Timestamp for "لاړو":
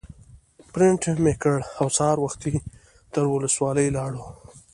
3.95-4.23